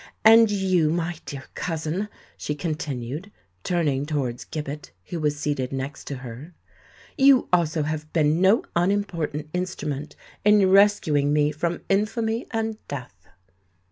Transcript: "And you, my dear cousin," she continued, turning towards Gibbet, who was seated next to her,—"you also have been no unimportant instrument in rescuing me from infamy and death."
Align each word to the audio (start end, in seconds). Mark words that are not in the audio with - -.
"And 0.25 0.49
you, 0.49 0.89
my 0.89 1.17
dear 1.27 1.43
cousin," 1.53 2.09
she 2.35 2.55
continued, 2.55 3.31
turning 3.63 4.07
towards 4.07 4.45
Gibbet, 4.45 4.89
who 5.09 5.19
was 5.19 5.37
seated 5.39 5.71
next 5.71 6.05
to 6.05 6.15
her,—"you 6.25 7.47
also 7.53 7.83
have 7.83 8.11
been 8.11 8.41
no 8.41 8.63
unimportant 8.75 9.51
instrument 9.53 10.15
in 10.43 10.67
rescuing 10.71 11.31
me 11.31 11.51
from 11.51 11.81
infamy 11.87 12.47
and 12.49 12.79
death." 12.87 13.27